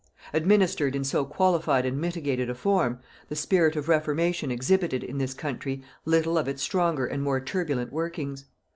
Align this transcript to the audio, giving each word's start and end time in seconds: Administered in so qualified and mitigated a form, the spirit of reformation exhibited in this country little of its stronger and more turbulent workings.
Administered 0.33 0.95
in 0.95 1.03
so 1.03 1.23
qualified 1.23 1.85
and 1.85 2.01
mitigated 2.01 2.49
a 2.49 2.55
form, 2.55 2.97
the 3.29 3.35
spirit 3.35 3.75
of 3.75 3.87
reformation 3.87 4.49
exhibited 4.49 5.03
in 5.03 5.19
this 5.19 5.35
country 5.35 5.83
little 6.05 6.39
of 6.39 6.47
its 6.47 6.63
stronger 6.63 7.05
and 7.05 7.21
more 7.21 7.39
turbulent 7.39 7.93
workings. 7.93 8.45